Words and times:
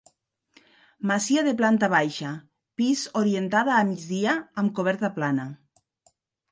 Masia 1.11 1.43
de 1.49 1.53
planta 1.59 1.91
baixa, 1.95 2.33
pis 2.81 3.05
orientada 3.23 3.79
a 3.83 3.87
migdia 3.95 4.37
amb 4.65 4.77
coberta 4.81 5.15
plana. 5.21 5.49